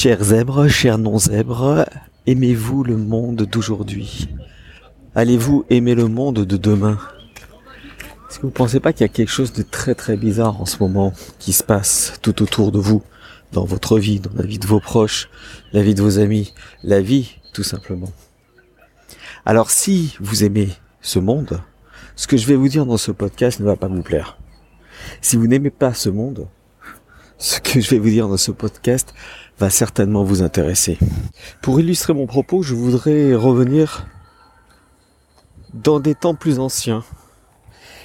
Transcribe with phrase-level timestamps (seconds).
[0.00, 1.84] Chers zèbres, chers non-zèbres,
[2.24, 4.28] aimez-vous le monde d'aujourd'hui?
[5.16, 7.00] Allez-vous aimer le monde de demain?
[8.30, 10.66] Est-ce que vous pensez pas qu'il y a quelque chose de très très bizarre en
[10.66, 13.02] ce moment qui se passe tout autour de vous,
[13.50, 15.28] dans votre vie, dans la vie de vos proches,
[15.72, 16.54] la vie de vos amis,
[16.84, 18.12] la vie tout simplement?
[19.44, 20.68] Alors si vous aimez
[21.00, 21.60] ce monde,
[22.14, 24.38] ce que je vais vous dire dans ce podcast ne va pas vous plaire.
[25.22, 26.46] Si vous n'aimez pas ce monde,
[27.38, 29.12] ce que je vais vous dire dans ce podcast
[29.58, 30.98] va certainement vous intéresser.
[31.62, 34.06] Pour illustrer mon propos, je voudrais revenir
[35.74, 37.04] dans des temps plus anciens.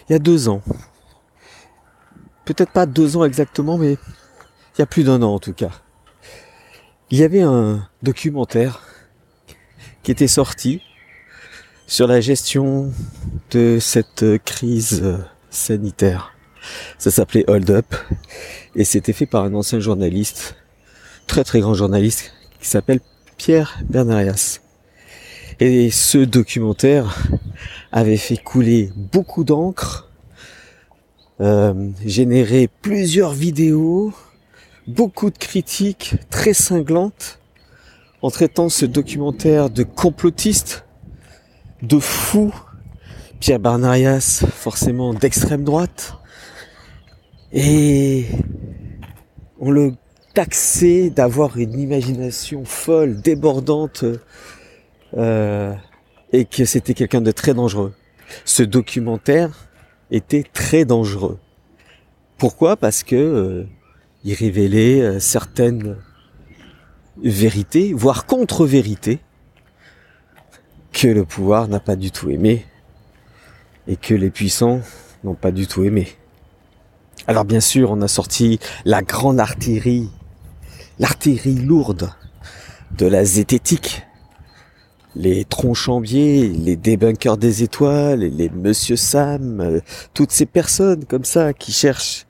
[0.09, 0.61] Il y a deux ans.
[2.45, 5.71] Peut-être pas deux ans exactement, mais il y a plus d'un an en tout cas.
[7.09, 8.81] Il y avait un documentaire
[10.01, 10.81] qui était sorti
[11.85, 12.91] sur la gestion
[13.51, 15.17] de cette crise
[15.49, 16.33] sanitaire.
[16.97, 17.95] Ça s'appelait Hold Up
[18.75, 20.55] et c'était fait par un ancien journaliste,
[21.27, 22.99] très très grand journaliste, qui s'appelle
[23.37, 24.59] Pierre Bernarias.
[25.59, 27.17] Et ce documentaire
[27.91, 30.09] avait fait couler beaucoup d'encre,
[31.41, 34.13] euh, généré plusieurs vidéos,
[34.87, 37.39] beaucoup de critiques très cinglantes,
[38.21, 40.85] en traitant ce documentaire de complotiste,
[41.81, 42.53] de fou,
[43.39, 46.15] Pierre Bernarias forcément d'extrême droite,
[47.51, 48.25] et
[49.59, 49.93] on le
[50.33, 54.05] taxait d'avoir une imagination folle, débordante,
[55.15, 55.73] euh,
[56.31, 57.93] et que c'était quelqu'un de très dangereux.
[58.45, 59.69] Ce documentaire
[60.09, 61.39] était très dangereux.
[62.37, 62.75] Pourquoi?
[62.75, 63.63] Parce que euh,
[64.23, 65.97] il révélait euh, certaines
[67.21, 69.19] vérités, voire contre-vérités,
[70.91, 72.65] que le pouvoir n'a pas du tout aimé
[73.87, 74.81] et que les puissants
[75.23, 76.07] n'ont pas du tout aimé.
[77.27, 80.09] Alors bien sûr, on a sorti la grande artillerie,
[80.99, 82.09] l'artillerie lourde
[82.97, 84.03] de la zététique,
[85.15, 89.79] les tronchambiers, les débunkers des étoiles, les Monsieur Sam, euh,
[90.13, 92.25] toutes ces personnes comme ça qui cherchent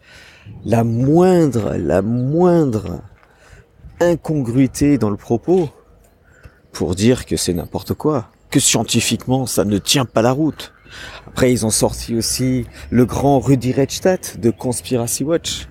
[0.66, 3.02] la moindre, la moindre
[4.02, 5.70] incongruité dans le propos
[6.72, 10.74] pour dire que c'est n'importe quoi, que scientifiquement ça ne tient pas la route.
[11.28, 15.68] Après, ils ont sorti aussi le grand Rudy Redstadt de Conspiracy Watch,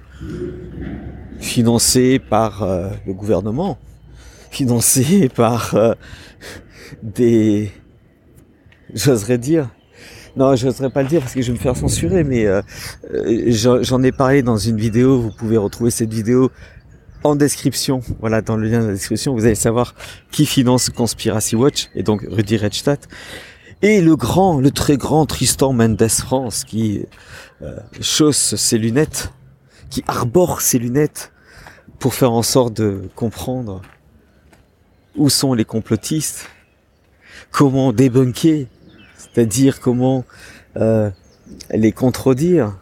[1.42, 3.78] financé par euh, le gouvernement,
[4.50, 5.94] financé par euh,
[7.02, 7.70] des...
[8.94, 9.68] J'oserais dire...
[10.34, 12.62] Non, j'oserais pas le dire parce que je vais me faire censurer, mais euh,
[13.48, 15.20] j'en ai parlé dans une vidéo.
[15.20, 16.50] Vous pouvez retrouver cette vidéo
[17.22, 18.00] en description.
[18.20, 19.94] Voilà, dans le lien de la description, vous allez savoir
[20.30, 23.08] qui finance Conspiracy Watch et donc Rudy Redstadt
[23.82, 27.04] et le grand, le très grand Tristan Mendes France qui
[27.62, 29.32] euh, chausse ses lunettes,
[29.90, 31.31] qui arbore ses lunettes
[32.02, 33.80] pour faire en sorte de comprendre
[35.14, 36.48] où sont les complotistes,
[37.52, 38.66] comment débunker,
[39.16, 40.24] c'est-à-dire comment
[40.76, 41.10] euh,
[41.70, 42.76] les contredire,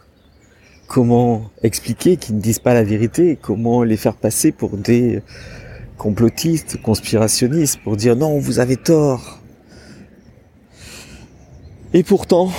[0.87, 5.23] comment expliquer qu'ils ne disent pas la vérité, comment les faire passer pour des
[5.99, 9.39] complotistes, conspirationnistes, pour dire non, vous avez tort,
[11.93, 12.51] et pourtant,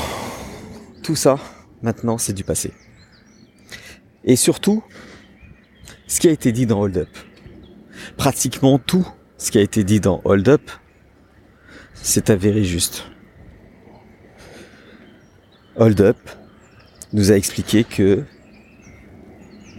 [1.01, 1.39] tout ça,
[1.81, 2.71] maintenant, c'est du passé.
[4.25, 4.83] Et surtout,
[6.11, 7.17] ce qui a été dit dans Hold Up,
[8.17, 9.07] pratiquement tout
[9.37, 10.69] ce qui a été dit dans Hold Up,
[11.93, 13.05] c'est avéré juste.
[15.77, 16.17] Hold Up
[17.13, 18.25] nous a expliqué que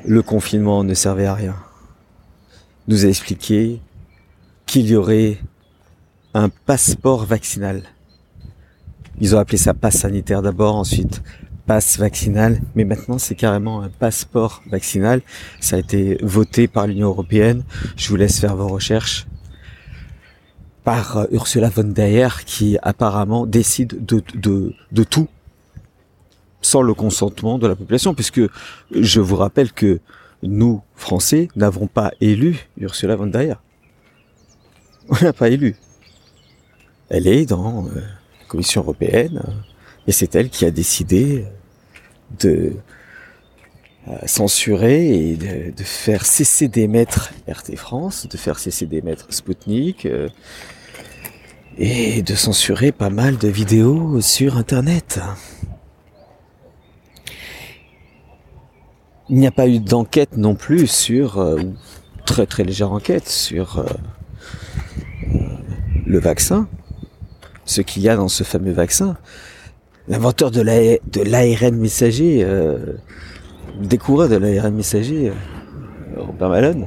[0.06, 1.56] le confinement ne servait à rien.
[2.88, 3.82] Nous a expliqué
[4.64, 5.36] qu'il y aurait
[6.32, 7.82] un passeport vaccinal
[9.20, 11.22] ils ont appelé ça passe sanitaire d'abord, ensuite
[11.72, 15.22] passe vaccinal, mais maintenant c'est carrément un passeport vaccinal.
[15.58, 17.64] Ça a été voté par l'Union européenne.
[17.96, 19.26] Je vous laisse faire vos recherches.
[20.84, 25.28] Par euh, Ursula von der Leyen qui apparemment décide de, de, de tout
[26.60, 28.42] sans le consentement de la population, puisque
[28.90, 30.00] je vous rappelle que
[30.42, 33.58] nous, Français, n'avons pas élu Ursula von der Leyen.
[35.08, 35.74] On l'a pas élu.
[37.08, 38.02] Elle est dans euh,
[38.46, 39.42] Commission européenne,
[40.06, 41.46] et c'est elle qui a décidé
[42.40, 42.72] de
[44.08, 50.28] euh, censurer et de, faire cesser d'émettre RT France, de faire cesser d'émettre Sputnik, euh,
[51.78, 55.20] et de censurer pas mal de vidéos sur Internet.
[59.28, 61.60] Il n'y a pas eu d'enquête non plus sur, euh,
[62.26, 63.84] très très légère enquête sur
[66.06, 66.68] le vaccin
[67.64, 69.16] ce qu'il y a dans ce fameux vaccin.
[70.08, 72.94] L'inventeur de l'ARN messager, euh,
[73.80, 75.32] découvreur de l'ARN messager, euh,
[76.16, 76.86] Robert Malone,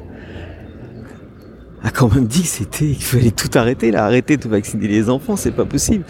[1.81, 5.09] a quand même dit que c'était qu'il fallait tout arrêter, là, arrêter de vacciner les
[5.09, 6.03] enfants, c'est pas possible.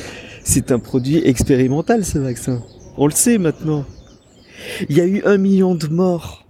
[0.44, 2.62] C'est un produit expérimental ce vaccin.
[2.98, 3.86] On le sait maintenant.
[4.90, 6.46] Il y a eu un million de morts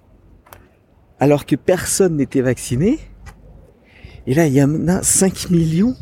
[1.19, 2.99] alors que personne n'était vacciné.
[4.27, 5.95] Et là, il y en a 5 millions.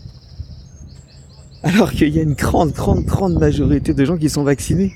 [1.64, 4.94] Alors qu'il y a une grande, grande, grande majorité de gens qui sont vaccinés.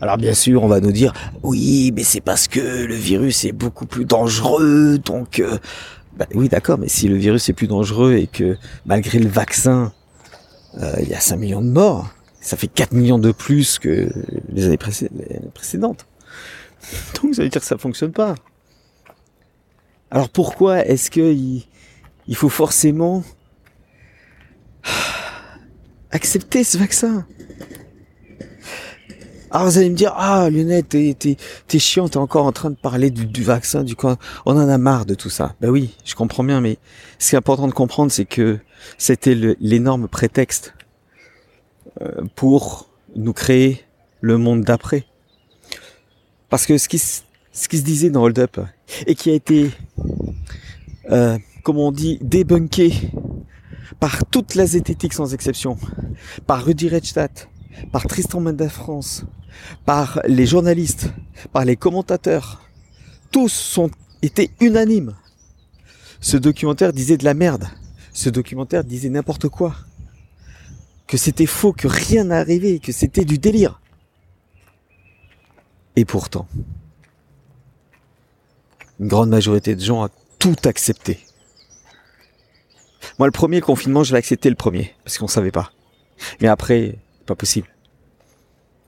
[0.00, 3.52] Alors bien sûr, on va nous dire, oui, mais c'est parce que le virus est
[3.52, 5.40] beaucoup plus dangereux, donc...
[5.40, 5.58] Euh,
[6.16, 9.92] bah oui, d'accord, mais si le virus est plus dangereux et que malgré le vaccin,
[10.80, 12.08] euh, il y a 5 millions de morts,
[12.40, 14.08] ça fait 4 millions de plus que
[14.48, 16.06] les années, précédentes.
[17.22, 18.36] Donc ça veut dire que ça fonctionne pas.
[20.10, 23.24] Alors pourquoi est-ce que il, faut forcément
[26.14, 27.26] accepter ce vaccin
[29.54, 31.36] alors vous allez me dire, ah Lionel, t'es, t'es,
[31.68, 34.16] t'es chiant, t'es encore en train de parler du, vaccin, du quoi.
[34.46, 35.54] On en a marre de tout ça.
[35.60, 36.76] Ben oui, je comprends bien, mais
[37.20, 38.58] ce qui est important de comprendre, c'est que
[38.98, 40.74] c'était l'énorme prétexte
[42.02, 43.84] euh, pour nous créer
[44.20, 45.04] le monde d'après.
[46.48, 48.58] Parce que ce qui, ce qui se disait dans Hold Up,
[49.06, 49.70] et qui a été,
[51.12, 52.92] euh, comme on dit, débunké
[54.00, 55.78] par toute la zététique sans exception,
[56.46, 57.48] par Rudy Redstadt,
[57.92, 59.24] par Tristan Mendes France,
[59.84, 61.12] par les journalistes,
[61.52, 62.62] par les commentateurs,
[63.30, 63.90] tous sont
[64.22, 65.14] été unanimes.
[66.20, 67.68] Ce documentaire disait de la merde.
[68.12, 69.74] Ce documentaire disait n'importe quoi.
[71.06, 73.80] Que c'était faux, que rien n'arrivait, que c'était du délire.
[75.96, 76.48] Et pourtant,
[78.98, 80.08] une grande majorité de gens a
[80.38, 81.20] tout accepté.
[83.18, 85.70] Moi, le premier confinement, je l'ai accepté le premier, parce qu'on savait pas.
[86.40, 87.68] Mais après, pas possible.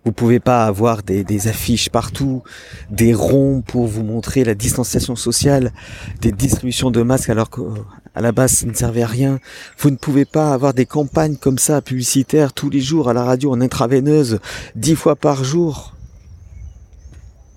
[0.05, 2.45] Vous pouvez pas avoir des, affiches partout,
[2.91, 5.73] des ronds pour vous montrer la distanciation sociale,
[6.21, 9.41] des distributions de masques alors qu'à la base ça ne servait à rien.
[9.79, 13.25] Vous ne pouvez pas avoir des campagnes comme ça publicitaires tous les jours à la
[13.25, 14.39] radio en intraveineuse,
[14.77, 15.97] dix fois par jour.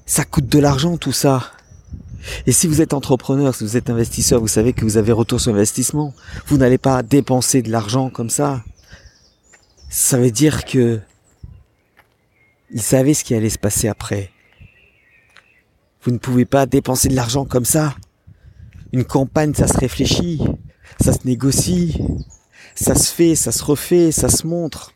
[0.08, 1.52] Ça coûte de l'argent tout ça.
[2.46, 5.40] Et si vous êtes entrepreneur, si vous êtes investisseur, vous savez que vous avez retour
[5.40, 6.14] sur investissement.
[6.48, 8.64] Vous n'allez pas dépenser de l'argent comme ça.
[9.90, 11.00] Ça veut dire que
[12.72, 14.30] il savait ce qui allait se passer après.
[16.04, 17.96] Vous ne pouvez pas dépenser de l'argent comme ça.
[18.94, 20.42] Une campagne, ça se réfléchit,
[21.02, 22.00] ça se négocie,
[22.76, 24.94] ça se fait, ça se refait, ça se montre.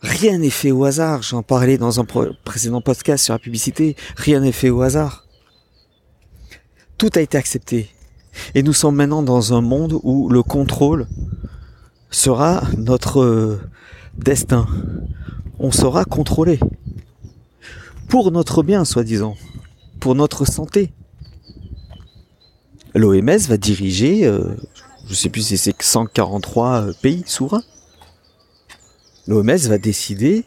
[0.00, 1.22] Rien n'est fait au hasard.
[1.22, 2.06] J'en parlais dans un
[2.44, 3.96] précédent podcast sur la publicité.
[4.16, 5.27] Rien n'est fait au hasard.
[6.98, 7.90] Tout a été accepté.
[8.54, 11.06] Et nous sommes maintenant dans un monde où le contrôle
[12.10, 13.60] sera notre euh,
[14.16, 14.66] destin
[15.58, 16.58] on sera contrôlé.
[18.08, 19.36] Pour notre bien, soi-disant.
[20.00, 20.92] Pour notre santé.
[22.94, 24.54] L'OMS va diriger, euh,
[25.06, 27.62] je sais plus si c'est 143 euh, pays souverains.
[29.26, 30.44] L'OMS va décider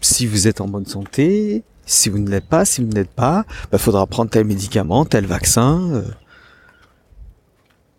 [0.00, 3.10] si vous êtes en bonne santé, si vous ne l'êtes pas, si vous ne l'êtes
[3.10, 5.80] pas, bah, faudra prendre tel médicament, tel vaccin.
[5.92, 6.10] Euh.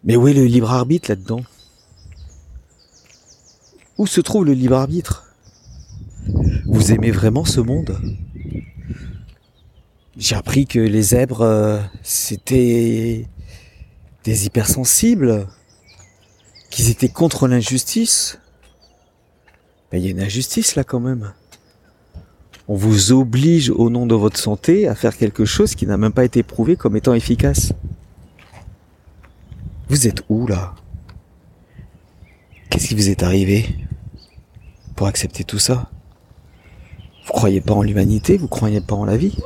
[0.03, 1.41] Mais où est le libre arbitre là-dedans?
[3.97, 5.23] Où se trouve le libre arbitre?
[6.65, 7.99] Vous aimez vraiment ce monde?
[10.17, 13.27] J'ai appris que les zèbres, euh, c'était
[14.23, 15.47] des hypersensibles,
[16.69, 18.39] qu'ils étaient contre l'injustice.
[19.91, 21.33] Mais il y a une injustice là quand même.
[22.67, 26.11] On vous oblige au nom de votre santé à faire quelque chose qui n'a même
[26.11, 27.73] pas été prouvé comme étant efficace.
[29.87, 30.73] Vous êtes où là?
[32.69, 33.75] Qu'est-ce qui vous est arrivé
[34.95, 35.91] pour accepter tout ça?
[37.27, 39.37] Vous croyez pas en l'humanité, vous croyez pas en la vie?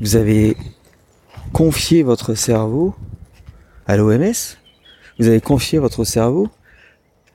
[0.00, 0.56] Vous avez
[1.52, 2.94] confié votre cerveau
[3.86, 4.56] à l'OMS.
[5.18, 6.48] Vous avez confié votre cerveau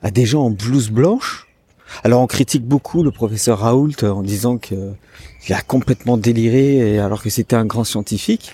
[0.02, 1.46] à des gens en blouse blanche?
[2.04, 4.94] Alors on critique beaucoup le professeur Raoult en disant qu'il
[5.50, 8.52] a complètement déliré alors que c'était un grand scientifique.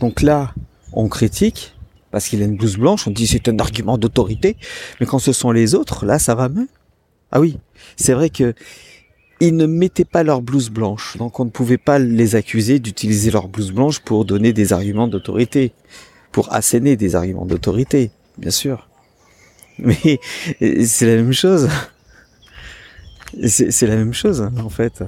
[0.00, 0.54] Donc là,
[0.92, 1.74] on critique
[2.10, 4.56] parce qu'il a une blouse blanche, on dit c'est un argument d'autorité,
[4.98, 6.68] mais quand ce sont les autres, là ça va mieux.
[7.30, 7.58] Ah oui,
[7.96, 8.54] c'est vrai que
[9.40, 13.30] ils ne mettaient pas leur blouse blanche, donc on ne pouvait pas les accuser d'utiliser
[13.30, 15.72] leur blouse blanche pour donner des arguments d'autorité,
[16.32, 18.88] pour asséner des arguments d'autorité, bien sûr.
[19.78, 20.18] Mais
[20.84, 21.68] c'est la même chose.
[23.46, 25.02] C'est la même chose, en fait.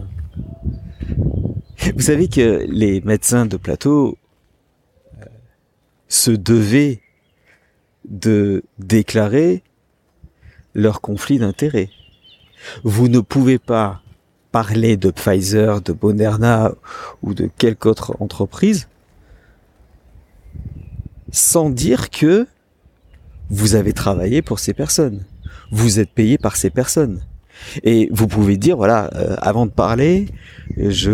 [1.95, 4.17] Vous savez que les médecins de plateau
[5.21, 5.25] euh,
[6.09, 7.01] se devaient
[8.05, 9.63] de déclarer
[10.75, 11.91] leur conflit d'intérêts.
[12.85, 14.03] Vous ne pouvez pas
[14.53, 16.73] parler de Pfizer, de Moderna
[17.23, 18.89] ou de quelque autre entreprise
[21.33, 22.47] sans dire que
[23.49, 25.25] vous avez travaillé pour ces personnes.
[25.71, 27.23] Vous êtes payé par ces personnes.
[27.83, 30.27] Et vous pouvez dire, voilà, euh, avant de parler,
[30.77, 31.11] je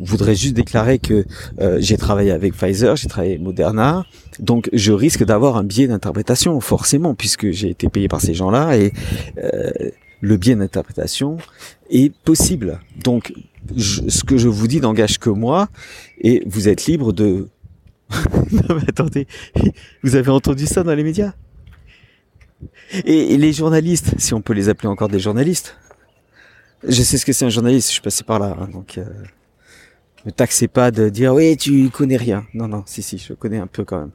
[0.00, 1.24] voudrais juste déclarer que
[1.60, 4.04] euh, j'ai travaillé avec Pfizer, j'ai travaillé avec Moderna,
[4.38, 8.76] donc je risque d'avoir un biais d'interprétation, forcément, puisque j'ai été payé par ces gens-là,
[8.76, 8.92] et
[9.38, 9.70] euh,
[10.20, 11.38] le biais d'interprétation
[11.90, 12.80] est possible.
[13.02, 13.32] Donc
[13.76, 15.68] ce que je vous dis n'engage que moi,
[16.20, 17.48] et vous êtes libre de...
[18.52, 19.26] non mais attendez,
[20.02, 21.32] vous avez entendu ça dans les médias?
[23.04, 25.76] Et les journalistes, si on peut les appeler encore des journalistes,
[26.82, 29.04] je sais ce que c'est un journaliste, je suis passé par là, hein, donc euh,
[30.24, 32.46] ne taxez pas de dire oui tu connais rien.
[32.54, 34.10] Non non, si si, je connais un peu quand même.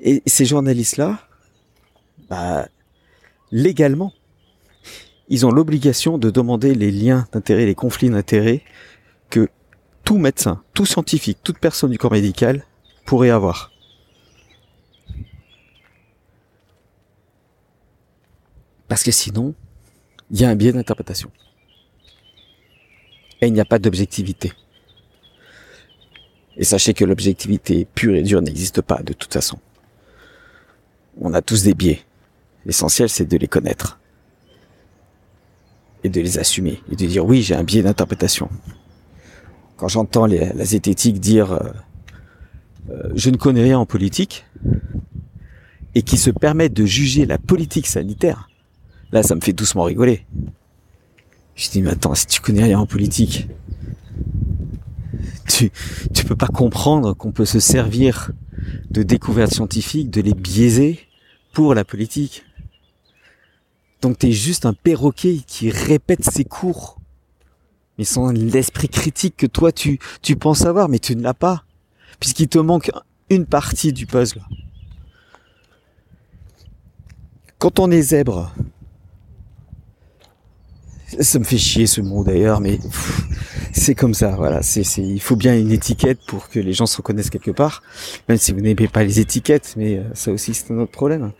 [0.00, 1.18] Et ces journalistes-là,
[2.28, 2.68] bah,
[3.52, 4.12] légalement,
[5.28, 8.62] ils ont l'obligation de demander les liens d'intérêt, les conflits d'intérêt
[9.28, 9.48] que
[10.04, 12.64] tout médecin, tout scientifique, toute personne du corps médical
[13.04, 13.70] pourrait avoir.
[18.88, 19.54] Parce que sinon,
[20.30, 21.30] il y a un biais d'interprétation
[23.40, 24.52] et il n'y a pas d'objectivité.
[26.56, 29.58] Et sachez que l'objectivité pure et dure n'existe pas de toute façon.
[31.20, 32.00] On a tous des biais.
[32.66, 33.98] L'essentiel, c'est de les connaître.
[36.04, 36.82] Et de les assumer.
[36.90, 38.50] Et de dire, oui, j'ai un biais d'interprétation.
[39.76, 41.70] Quand j'entends la zététique dire, euh,
[42.90, 44.44] euh, je ne connais rien en politique,
[45.94, 48.48] et qui se permettent de juger la politique sanitaire,
[49.12, 50.26] là, ça me fait doucement rigoler.
[51.54, 53.48] Je dis, mais attends, si tu connais rien en politique,
[55.48, 55.70] tu,
[56.14, 58.32] tu peux pas comprendre qu'on peut se servir
[58.90, 61.00] de découvertes scientifiques, de les biaiser
[61.52, 62.44] pour la politique.
[64.00, 66.98] Donc t'es juste un perroquet qui répète ses cours,
[67.98, 71.64] mais sans l'esprit critique que toi tu, tu penses avoir, mais tu ne l'as pas,
[72.18, 72.90] puisqu'il te manque
[73.28, 74.42] une partie du puzzle.
[77.58, 78.54] Quand on est zèbre,
[81.18, 82.78] ça me fait chier ce mot d'ailleurs, mais
[83.72, 84.30] c'est comme ça.
[84.36, 84.60] Voilà,
[84.96, 87.82] il faut bien une étiquette pour que les gens se reconnaissent quelque part,
[88.28, 91.32] même si vous n'aimez pas les étiquettes, mais euh, ça aussi c'est un autre problème.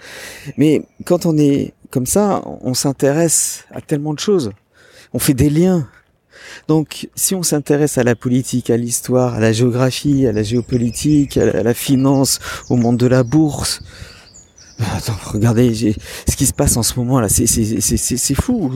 [0.57, 4.53] Mais quand on est comme ça, on s'intéresse à tellement de choses,
[5.13, 5.89] on fait des liens.
[6.69, 11.37] Donc, si on s'intéresse à la politique, à l'histoire, à la géographie, à la géopolitique,
[11.37, 13.81] à la finance, au monde de la bourse,
[14.97, 18.73] Attends, regardez ce qui se passe en ce moment là, c'est fou.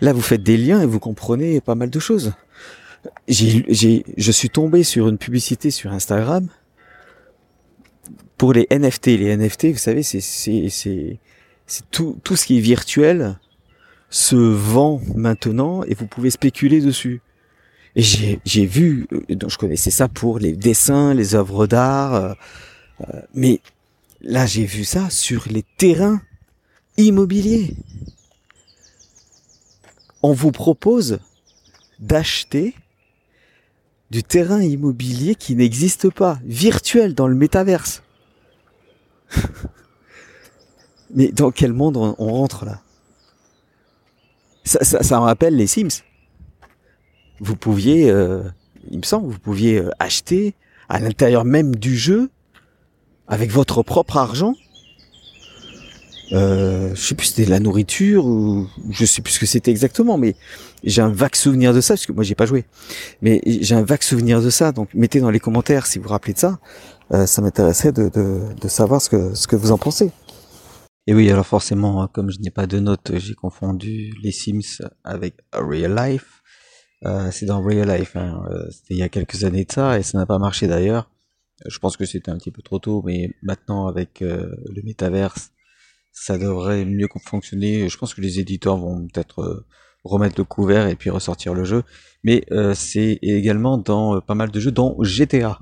[0.00, 2.32] Là vous faites des liens et vous comprenez pas mal de choses.
[3.28, 6.48] J'ai je suis tombé sur une publicité sur Instagram
[8.38, 9.06] pour les NFT.
[9.06, 11.18] Les NFT, vous savez, c'est c'est
[11.90, 13.38] tout tout ce qui est virtuel
[14.10, 17.20] se vend maintenant et vous pouvez spéculer dessus.
[17.96, 22.14] Et j'ai j'ai vu, euh, donc je connaissais ça pour les dessins, les œuvres d'art,
[22.14, 22.32] euh,
[23.02, 23.60] euh, mais
[24.26, 26.22] Là, j'ai vu ça sur les terrains
[26.96, 27.76] immobiliers.
[30.22, 31.18] On vous propose
[31.98, 32.74] d'acheter
[34.10, 38.02] du terrain immobilier qui n'existe pas, virtuel dans le métaverse.
[41.14, 42.80] Mais dans quel monde on, rentre là?
[44.64, 46.02] Ça, me rappelle les Sims.
[47.40, 48.42] Vous pouviez, euh,
[48.90, 50.54] il me semble, vous pouviez euh, acheter
[50.88, 52.30] à l'intérieur même du jeu
[53.28, 54.54] avec votre propre argent.
[56.32, 59.70] Euh, je sais plus c'était de la nourriture ou je sais plus ce que c'était
[59.70, 60.36] exactement, mais
[60.82, 62.64] j'ai un vague souvenir de ça parce que moi j'ai pas joué,
[63.20, 64.72] mais j'ai un vague souvenir de ça.
[64.72, 66.58] Donc mettez dans les commentaires si vous vous rappelez de ça.
[67.12, 70.10] Euh, ça m'intéresserait de, de, de, savoir ce que ce que vous en pensez.
[71.06, 74.82] Et oui, alors forcément, hein, comme je n'ai pas de notes, j'ai confondu les Sims
[75.04, 76.42] avec Real Life.
[77.04, 78.42] Euh, c'est dans Real Life, hein.
[78.50, 81.10] Euh, c'était il y a quelques années de ça et ça n'a pas marché d'ailleurs.
[81.66, 85.52] Je pense que c'était un petit peu trop tôt, mais maintenant avec euh, le métaverse,
[86.12, 87.88] ça devrait mieux fonctionner.
[87.88, 89.66] Je pense que les éditeurs vont peut-être euh,
[90.04, 91.82] remettre le couvert et puis ressortir le jeu.
[92.24, 95.60] Mais euh, c'est également dans pas mal de jeux, dont GTA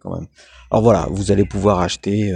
[0.00, 0.26] quand même.
[0.70, 2.30] Alors voilà, vous allez pouvoir acheter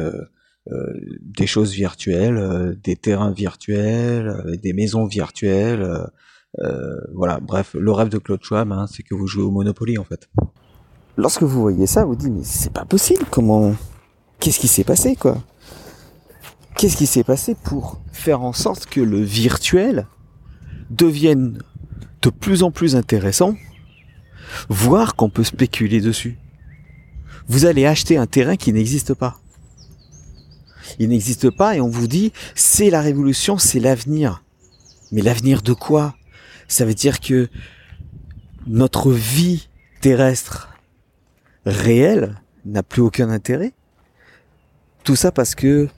[1.21, 5.87] des choses virtuelles, des terrains virtuels, des maisons virtuelles.
[7.13, 10.05] voilà, bref, le rêve de Claude Schwab, hein, c'est que vous jouez au Monopoly en
[10.05, 10.31] fait
[11.17, 13.25] lorsque vous voyez ça, vous dites mais c'est pas possible.
[13.31, 13.75] Comment
[14.39, 15.43] Qu'est-ce qui s'est passé quoi?
[16.77, 20.07] Qu'est-ce qui s'est passé pour faire en sorte que le virtuel
[20.91, 21.63] devienne
[22.21, 23.55] de plus en plus intéressant,
[24.69, 26.39] voire qu'on peut spéculer dessus?
[27.49, 29.39] Vous allez acheter un terrain qui n'existe pas.
[30.99, 34.43] Il n'existe pas et on vous dit c'est la révolution, c'est l'avenir.
[35.13, 36.15] Mais l'avenir de quoi?
[36.69, 37.49] Ça veut dire que
[38.67, 39.69] notre vie
[40.01, 40.76] terrestre
[41.67, 43.73] réel n'a plus aucun intérêt
[45.05, 45.89] Tout ça parce que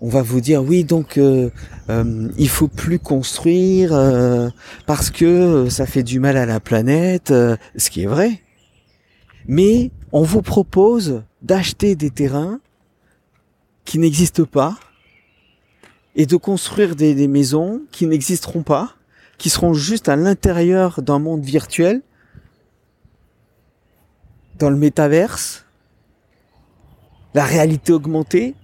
[0.00, 1.50] on va vous dire oui donc euh,
[1.90, 4.48] euh, il faut plus construire euh,
[4.86, 8.40] parce que ça fait du mal à la planète, ce qui est vrai.
[9.46, 12.60] Mais on vous propose d'acheter des terrains
[13.84, 14.78] qui n'existent pas
[16.16, 18.94] et de construire des maisons qui n'existeront pas,
[19.38, 22.02] qui seront juste à l'intérieur d'un monde virtuel,
[24.60, 25.64] dans le métaverse,
[27.34, 28.54] la réalité augmentée,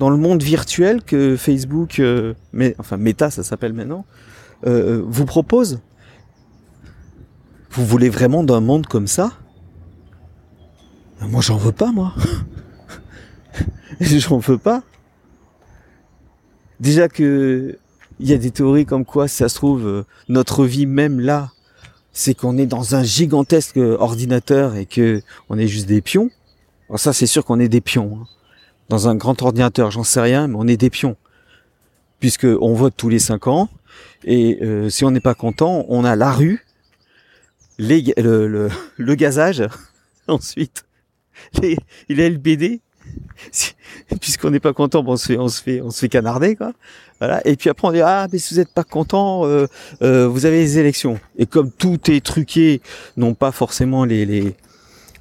[0.00, 2.34] dans le monde virtuel que Facebook, euh,
[2.78, 4.04] enfin Meta ça s'appelle maintenant,
[4.66, 5.80] euh, vous propose.
[7.70, 9.32] Vous voulez vraiment d'un monde comme ça?
[11.20, 12.12] Moi j'en veux pas moi.
[14.00, 14.82] j'en veux pas.
[16.80, 17.78] Déjà que
[18.18, 21.20] il y a des théories comme quoi, si ça se trouve, euh, notre vie même
[21.20, 21.52] là,
[22.14, 26.30] c'est qu'on est dans un gigantesque ordinateur et que on est juste des pions.
[26.88, 28.20] Alors ça, c'est sûr qu'on est des pions.
[28.22, 28.26] Hein
[28.88, 31.16] dans un grand ordinateur, j'en sais rien, mais on est des pions.
[32.20, 33.68] Puisque on vote tous les cinq ans,
[34.24, 36.64] et euh, si on n'est pas content, on a la rue,
[37.78, 39.62] les, le, le, gazage,
[40.28, 40.84] ensuite
[41.60, 41.76] les,
[42.08, 42.80] les LBD,
[44.20, 46.56] puisqu'on n'est pas content, bon, on se fait, on se fait, on se fait canarder,
[46.56, 46.72] quoi.
[47.44, 49.66] Et puis après on dit ah mais si vous n'êtes pas content, euh,
[50.02, 51.18] euh, vous avez les élections.
[51.38, 52.80] Et comme tout est truqué,
[53.16, 54.56] non pas forcément les, les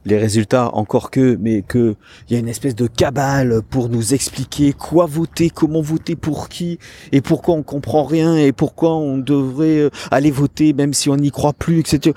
[0.05, 1.95] les résultats, encore que, mais que
[2.27, 6.49] il y a une espèce de cabale pour nous expliquer quoi voter, comment voter pour
[6.49, 6.77] qui,
[7.11, 11.15] et pourquoi on comprend rien, et pourquoi on devrait euh, aller voter même si on
[11.15, 12.15] n'y croit plus, etc.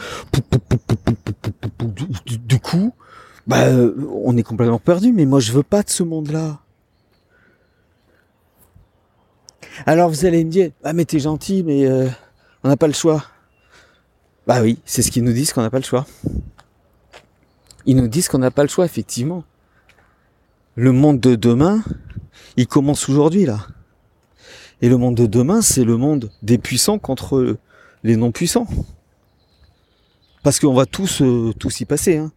[2.48, 2.92] Du coup,
[3.46, 5.12] bah, euh, on est complètement perdu.
[5.12, 6.60] Mais moi, je veux pas de ce monde-là.
[9.84, 12.08] Alors vous allez me dire, ah mais t'es gentil, mais euh,
[12.64, 13.24] on n'a pas le choix.
[14.46, 16.06] Bah oui, c'est ce qu'ils nous disent qu'on n'a pas le choix.
[17.84, 19.44] Ils nous disent qu'on n'a pas le choix, effectivement.
[20.74, 21.82] Le monde de demain,
[22.56, 23.66] il commence aujourd'hui, là.
[24.82, 27.56] Et le monde de demain, c'est le monde des puissants contre
[28.02, 28.66] les non-puissants.
[30.42, 32.18] Parce qu'on va tous, euh, tous y passer.
[32.18, 32.30] Hein.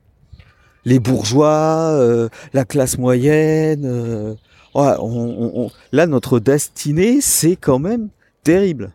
[0.85, 4.37] Les bourgeois, euh, la classe moyenne.
[4.75, 8.09] Euh, là, notre destinée, c'est quand même
[8.43, 8.91] terrible.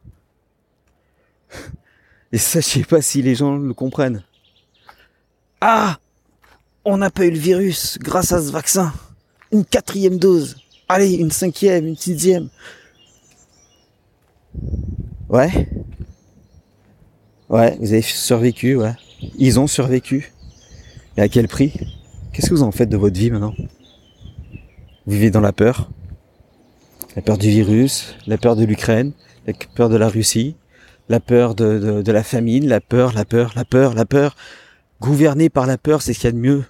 [2.32, 4.24] Et ça, je sais pas si les gens le comprennent.
[5.60, 5.98] Ah
[6.84, 8.92] on n'a pas eu le virus grâce à ce vaccin.
[9.52, 10.56] Une quatrième dose.
[10.88, 12.48] Allez, une cinquième, une sixième.
[15.28, 15.68] Ouais.
[17.48, 18.92] Ouais, vous avez survécu, ouais.
[19.38, 20.32] Ils ont survécu.
[21.16, 21.72] Et à quel prix?
[22.32, 23.54] Qu'est-ce que vous en faites de votre vie maintenant?
[25.06, 25.90] Vivez dans la peur.
[27.16, 29.12] La peur du virus, la peur de l'Ukraine,
[29.46, 30.56] la peur de la Russie,
[31.08, 34.34] la peur de, la famine, la peur, la peur, la peur, la peur.
[35.00, 36.64] Gouverner par la peur, c'est ce qu'il y a de mieux.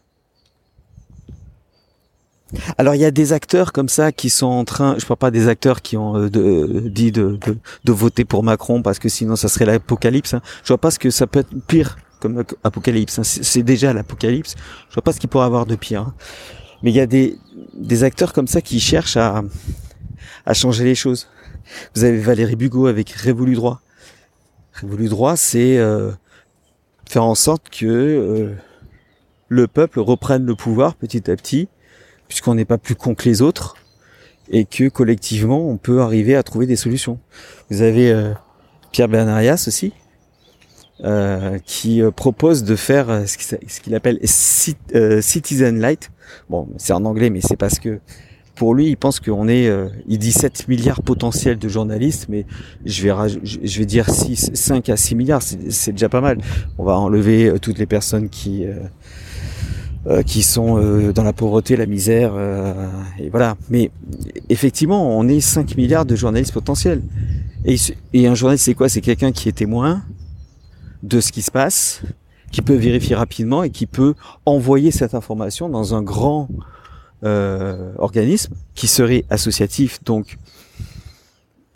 [2.79, 5.31] Alors il y a des acteurs comme ça qui sont en train, je parle pas
[5.33, 7.37] des acteurs qui ont euh, de, dit de,
[7.87, 10.35] voter pour Macron parce que sinon ça serait l'apocalypse.
[10.35, 10.42] Hein.
[10.62, 13.18] Je vois pas ce que ça peut être pire comme apocalypse.
[13.18, 13.25] Hein.
[13.25, 14.55] C'est déjà l'apocalypse.
[14.88, 16.03] Je vois pas ce qu'il pourrait avoir de pire.
[16.03, 16.14] Hein.
[16.85, 17.38] Mais il y a des,
[17.73, 19.42] des acteurs comme ça qui cherchent à,
[20.44, 21.29] à changer les choses.
[21.94, 23.81] Vous avez Valérie Bugot avec Révolu droit.
[24.75, 26.11] Révolu droit, c'est euh,
[27.09, 28.55] faire en sorte que euh,
[29.49, 31.68] le peuple reprenne le pouvoir petit à petit
[32.29, 33.77] puisqu'on n'est pas plus con que les autres
[34.51, 37.18] et que collectivement on peut arriver à trouver des solutions.
[37.70, 38.33] Vous avez euh,
[38.92, 39.94] Pierre Bernarias aussi
[41.05, 46.11] euh, qui euh, propose de faire ce qu'il appelle Citizen Light.
[46.49, 48.01] Bon, c'est en anglais, mais c'est parce que
[48.55, 49.69] pour lui, il pense qu'on est,
[50.07, 52.47] il dit 7 milliards potentiels de journalistes, mais
[52.85, 53.12] je vais,
[53.43, 56.38] je vais dire 6, 5 à 6 milliards, c'est déjà pas mal.
[56.79, 58.64] On va enlever toutes les personnes qui,
[60.07, 62.75] euh, qui sont euh, dans la pauvreté, la misère, euh,
[63.19, 63.57] et voilà.
[63.71, 63.90] Mais
[64.51, 67.01] effectivement, on est 5 milliards de journalistes potentiels.
[67.64, 68.90] Et un journaliste, c'est quoi?
[68.90, 70.03] C'est quelqu'un qui est témoin
[71.05, 72.03] de ce qui se passe,
[72.51, 74.14] qui peut vérifier rapidement et qui peut
[74.47, 76.49] envoyer cette information dans un grand
[77.97, 80.37] organisme qui serait associatif, donc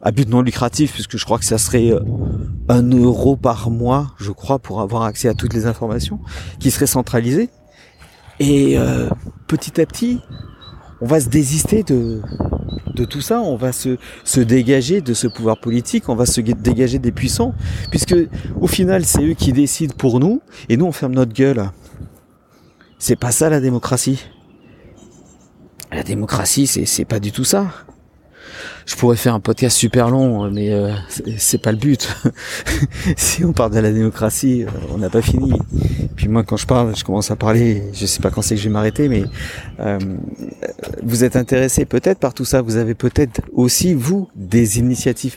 [0.03, 1.91] à but non lucratif, puisque je crois que ça serait
[2.69, 6.21] un euro par mois, je crois, pour avoir accès à toutes les informations,
[6.61, 7.49] qui serait centralisé.
[8.41, 9.09] Et euh,
[9.49, 10.21] petit à petit,
[11.01, 12.23] on va se désister de,
[12.99, 16.41] de tout ça, on va se, se dégager de ce pouvoir politique, on va se
[16.41, 17.55] dégager des puissants,
[17.91, 18.15] puisque
[18.61, 21.71] au final c'est eux qui décident pour nous, et nous on ferme notre gueule.
[22.99, 24.25] C'est pas ça la démocratie.
[25.93, 27.71] La démocratie, c'est, c'est pas du tout ça.
[28.87, 30.93] Je pourrais faire un podcast super long, mais euh,
[31.37, 32.09] c'est pas le but.
[33.17, 35.53] si on parle de la démocratie, euh, on n'a pas fini.
[36.17, 37.83] Puis moi, quand je parle, je commence à parler.
[37.93, 39.25] Je sais pas quand c'est que je vais m'arrêter, mais
[39.81, 39.99] euh,
[41.03, 42.63] vous êtes intéressé peut-être par tout ça.
[42.63, 45.37] Vous avez peut-être aussi vous des initiatives.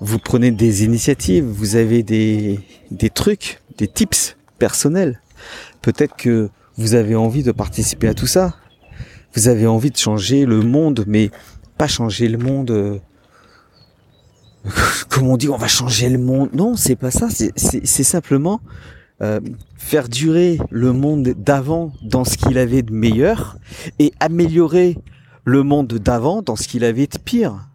[0.00, 1.44] Vous prenez des initiatives.
[1.44, 5.20] Vous avez des des trucs, des tips personnels.
[5.82, 8.54] Peut-être que vous avez envie de participer à tout ça.
[9.34, 11.30] Vous avez envie de changer le monde, mais
[11.76, 12.70] pas changer le monde.
[12.70, 12.98] Euh,
[15.08, 16.50] comme on dit, on va changer le monde.
[16.54, 17.28] Non, c'est pas ça.
[17.30, 18.60] C'est simplement
[19.22, 19.40] euh,
[19.76, 23.58] faire durer le monde d'avant dans ce qu'il avait de meilleur
[23.98, 24.98] et améliorer
[25.44, 27.68] le monde d'avant dans ce qu'il avait de pire.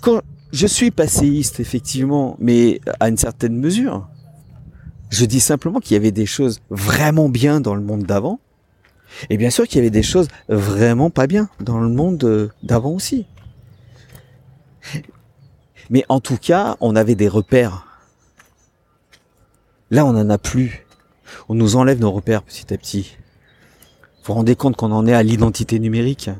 [0.00, 0.20] Quand
[0.52, 4.08] je suis passéiste, effectivement, mais à une certaine mesure,
[5.10, 8.38] je dis simplement qu'il y avait des choses vraiment bien dans le monde d'avant
[9.30, 12.48] et bien sûr qu'il y avait des choses vraiment pas bien dans le monde euh,
[12.62, 13.26] d'avant aussi.
[15.90, 17.86] Mais en tout cas, on avait des repères.
[19.90, 20.86] Là, on n'en a plus.
[21.48, 23.16] On nous enlève nos repères petit à petit.
[24.18, 26.30] Vous vous rendez compte qu'on en est à l'identité numérique?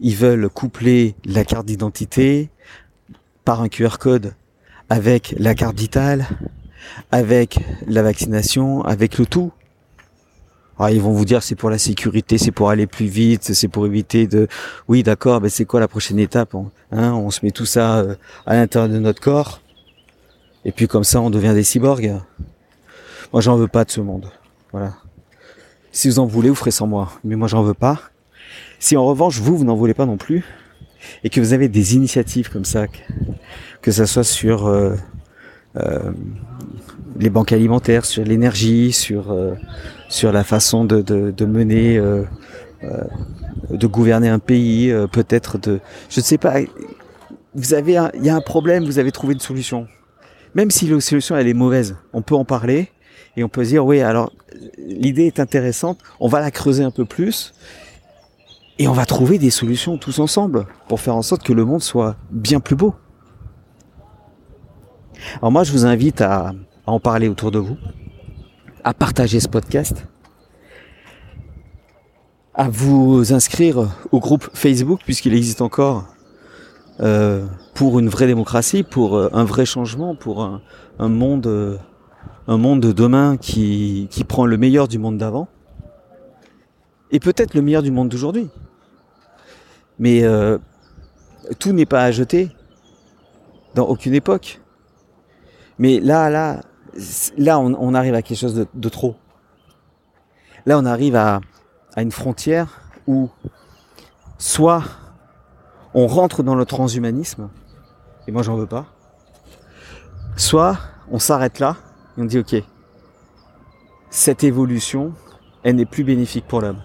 [0.00, 2.50] Ils veulent coupler la carte d'identité
[3.44, 4.34] par un QR code
[4.88, 6.26] avec la carte vitale,
[7.10, 9.52] avec la vaccination, avec le tout.
[10.78, 13.68] Ah, ils vont vous dire c'est pour la sécurité, c'est pour aller plus vite, c'est
[13.68, 14.48] pour éviter de.
[14.88, 17.98] Oui, d'accord, mais c'est quoi la prochaine étape on, hein, on se met tout ça
[17.98, 18.14] euh,
[18.46, 19.60] à l'intérieur de notre corps,
[20.64, 22.14] et puis comme ça on devient des cyborgs.
[23.32, 24.30] Moi, j'en veux pas de ce monde.
[24.70, 24.94] Voilà.
[25.90, 28.00] Si vous en voulez, vous ferez sans moi, mais moi j'en veux pas.
[28.78, 30.44] Si en revanche vous, vous n'en voulez pas non plus,
[31.22, 32.86] et que vous avez des initiatives comme ça,
[33.80, 34.94] que, ça soit sur euh,
[35.76, 36.12] euh,
[37.18, 39.54] les banques alimentaires, sur l'énergie, sur euh,
[40.14, 42.22] sur la façon de, de, mener, euh,
[42.84, 43.02] euh
[43.70, 46.54] de gouverner un pays, euh, peut-être de, je ne sais pas.
[47.56, 49.88] Vous avez, il y a un problème, vous avez trouvé une solution.
[50.54, 52.92] Même si la solution elle est mauvaise, on peut en parler
[53.36, 54.30] et on peut dire oui, alors
[54.78, 57.52] l'idée est intéressante, on va la creuser un peu plus
[58.78, 61.82] et on va trouver des solutions tous ensemble pour faire en sorte que le monde
[61.82, 62.94] soit bien plus beau.
[65.38, 66.52] Alors moi, je vous invite à
[66.86, 67.78] en parler autour de vous,
[68.84, 70.06] à partager ce podcast,
[72.54, 76.04] à vous inscrire au groupe Facebook puisqu'il existe encore
[77.00, 80.60] euh, pour une vraie démocratie, pour euh, un vrai changement, pour un,
[80.98, 81.78] un monde, euh,
[82.46, 85.48] un monde de demain qui, qui prend le meilleur du monde d'avant
[87.10, 88.48] et peut-être le meilleur du monde d'aujourd'hui.
[89.98, 90.24] Mais
[91.60, 92.50] tout n'est pas à jeter
[93.76, 94.60] dans aucune époque.
[95.78, 96.62] Mais là, là,
[97.36, 99.16] là, on, arrive à quelque chose de, trop.
[100.66, 101.40] Là, on arrive à,
[101.96, 103.30] une frontière où
[104.38, 104.82] soit
[105.94, 107.50] on rentre dans le transhumanisme,
[108.26, 108.86] et moi j'en veux pas,
[110.36, 110.78] soit
[111.10, 111.76] on s'arrête là
[112.16, 112.56] et on dit ok,
[114.10, 115.12] cette évolution,
[115.62, 116.80] elle n'est plus bénéfique pour l'homme.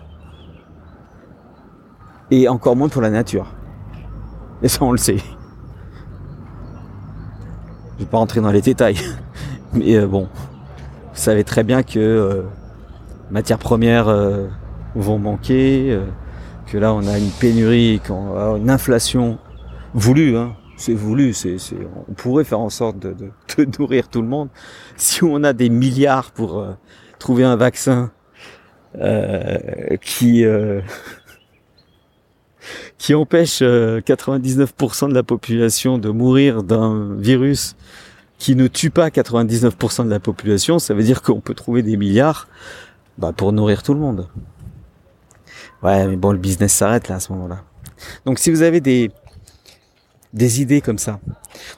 [2.32, 3.48] Et encore moins pour la nature.
[4.62, 5.18] Et ça, on le sait.
[7.98, 8.98] Je vais pas rentrer dans les détails.
[9.74, 10.28] Mais euh, bon,
[11.20, 12.44] vous savez très bien que euh,
[13.30, 14.48] matières premières euh,
[14.96, 16.06] vont manquer, euh,
[16.66, 19.38] que là on a une pénurie, qu'on a une inflation
[19.94, 21.58] voulue, hein, c'est voulu, c'est,
[22.08, 24.50] on pourrait faire en sorte de, de, de, nourrir tout le monde.
[24.96, 26.66] Si on a des milliards pour
[27.20, 28.12] trouver un vaccin
[30.02, 30.46] qui
[32.98, 37.76] qui empêche 99% de la population de mourir d'un virus
[38.40, 41.98] qui ne tue pas 99% de la population, ça veut dire qu'on peut trouver des
[41.98, 42.48] milliards
[43.18, 44.28] bah, pour nourrir tout le monde.
[45.84, 47.64] Ouais, mais bon, le business s'arrête là à ce moment-là.
[48.26, 49.12] Donc si vous avez des
[50.32, 51.20] des idées comme ça,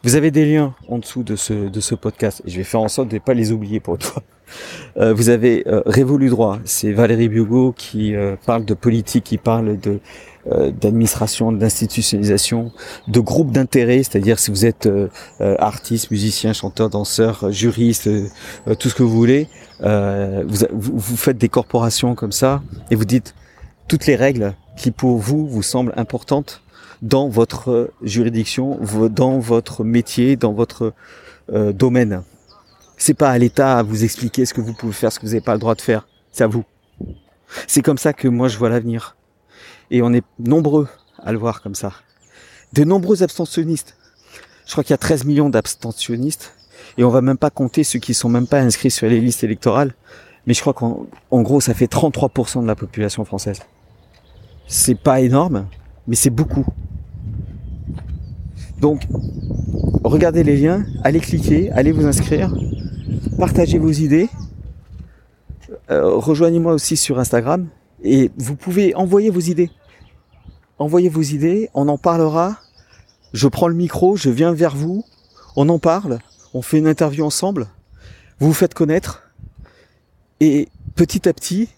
[0.03, 2.41] vous avez des liens en dessous de ce de ce podcast.
[2.45, 4.23] Et je vais faire en sorte de ne pas les oublier pour toi.
[4.97, 9.37] Euh, vous avez euh, Révolu droit, c'est Valérie Bugo qui euh, parle de politique, qui
[9.37, 10.01] parle de
[10.45, 12.71] d'administration, d'institutionnalisation,
[13.07, 15.07] de groupes d'intérêt, c'est-à-dire si vous êtes euh,
[15.39, 18.09] euh, artiste, musicien, chanteur, danseur, juriste,
[18.79, 19.47] tout ce que vous voulez,
[19.81, 23.35] vous, vous faites des corporations comme ça et vous dites
[23.87, 26.61] toutes les règles qui pour vous vous semblent importantes
[27.01, 30.93] dans votre juridiction, dans votre métier, dans votre
[31.51, 32.23] domaine.
[32.97, 35.31] C'est pas à l'État à vous expliquer ce que vous pouvez faire, ce que vous
[35.31, 36.07] n'avez pas le droit de faire.
[36.31, 36.63] C'est à vous.
[37.67, 39.15] C'est comme ça que moi je vois l'avenir.
[39.91, 40.87] Et on est nombreux
[41.19, 41.91] à le voir comme ça.
[42.73, 43.95] De nombreux abstentionnistes.
[44.65, 46.53] Je crois qu'il y a 13 millions d'abstentionnistes.
[46.97, 49.43] Et on va même pas compter ceux qui sont même pas inscrits sur les listes
[49.43, 49.93] électorales.
[50.47, 53.59] Mais je crois qu'en gros, ça fait 33% de la population française.
[54.67, 55.67] C'est pas énorme,
[56.07, 56.65] mais c'est beaucoup.
[58.79, 59.03] Donc,
[60.03, 62.51] regardez les liens, allez cliquer, allez vous inscrire,
[63.37, 64.29] partagez vos idées,
[65.91, 67.67] euh, rejoignez-moi aussi sur Instagram
[68.03, 69.69] et vous pouvez envoyer vos idées.
[70.81, 72.57] Envoyez vos idées, on en parlera.
[73.33, 75.05] Je prends le micro, je viens vers vous,
[75.55, 76.17] on en parle,
[76.55, 77.67] on fait une interview ensemble,
[78.39, 79.21] vous vous faites connaître
[80.39, 81.69] et petit à petit,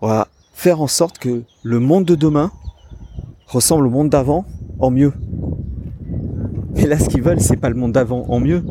[0.00, 2.50] on va faire en sorte que le monde de demain
[3.48, 4.46] ressemble au monde d'avant
[4.78, 5.12] en mieux.
[6.76, 8.64] Et là, ce qu'ils veulent, c'est pas le monde d'avant en mieux,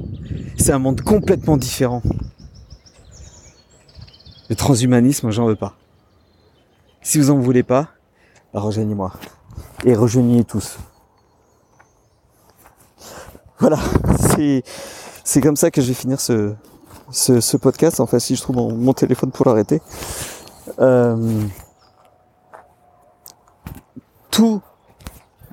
[0.57, 2.01] c'est un monde complètement différent.
[4.49, 5.75] Le transhumanisme, j'en veux pas.
[7.03, 7.89] Si vous en voulez pas,
[8.53, 9.13] rejoignez-moi.
[9.83, 10.77] Et rejoignez tous.
[13.59, 13.77] Voilà,
[15.23, 16.53] c'est, comme ça que je vais finir ce,
[17.11, 17.99] ce, podcast.
[17.99, 19.81] Enfin, si je trouve mon, téléphone pour l'arrêter.
[20.79, 21.41] Euh,
[24.31, 24.61] tout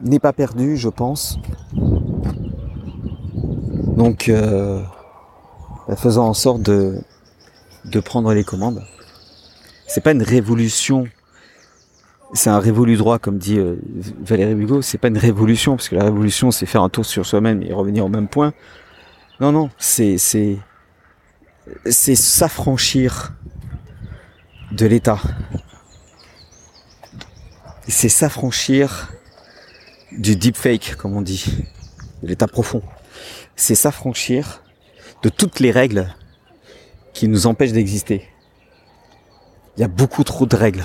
[0.02, 1.38] n'est pas perdu, je pense.
[3.96, 4.82] Donc, euh,
[5.86, 6.98] bah, faisant en sorte de,
[7.84, 8.82] de prendre les commandes.
[9.86, 11.04] C'est pas une révolution.
[12.34, 13.76] C'est un révolu droit, comme dit euh,
[14.20, 14.82] Valérie Hugo.
[14.82, 17.72] C'est pas une révolution, parce que la révolution, c'est faire un tour sur soi-même et
[17.72, 18.52] revenir au même point.
[19.40, 20.58] Non, non, c'est, c'est,
[21.86, 23.32] c'est s'affranchir
[24.72, 25.20] de l'État.
[27.86, 29.08] C'est s'affranchir
[30.12, 31.44] du deepfake, comme on dit,
[32.22, 32.82] de l'état profond.
[33.56, 34.62] C'est s'affranchir
[35.22, 36.14] de toutes les règles
[37.14, 38.28] qui nous empêchent d'exister.
[39.76, 40.84] Il y a beaucoup trop de règles,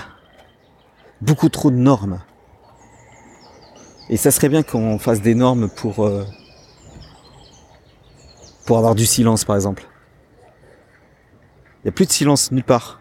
[1.24, 2.20] beaucoup trop de normes.
[4.10, 6.26] Et ça serait bien qu'on fasse des normes pour euh,
[8.66, 9.88] pour avoir du silence, par exemple.
[11.80, 13.00] Il n'y a plus de silence nulle part.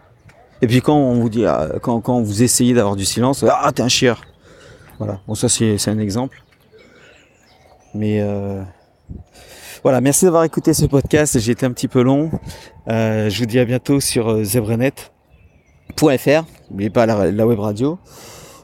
[0.61, 3.71] Et puis quand on vous dit, ah, quand, quand vous essayez d'avoir du silence, ah
[3.73, 4.23] t'es un chieur.
[4.99, 5.21] Voilà.
[5.27, 6.43] Bon ça c'est un exemple.
[7.95, 8.63] Mais euh,
[9.83, 11.39] voilà, merci d'avoir écouté ce podcast.
[11.39, 12.31] J'ai été un petit peu long.
[12.89, 16.45] Euh, je vous dis à bientôt sur zebrenet.fr.
[16.73, 17.99] N'oubliez pas la, la web radio.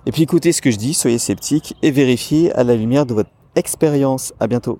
[0.06, 3.12] Et puis écoutez ce que je dis, soyez sceptiques et vérifiez à la lumière de
[3.12, 4.32] votre expérience.
[4.40, 4.78] À bientôt.